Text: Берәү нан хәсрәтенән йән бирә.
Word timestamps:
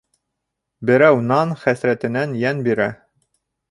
Берәү 0.91 1.21
нан 1.33 1.53
хәсрәтенән 1.67 2.37
йән 2.43 2.67
бирә. 2.71 2.93